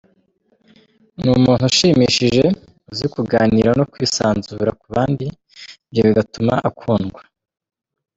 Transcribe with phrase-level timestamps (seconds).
[1.19, 2.45] Ni umuntu ushimishije,
[2.91, 5.25] uzi kuganira no kwisanzura ku bandi,
[5.89, 7.21] ibyo bigatuma akundwa.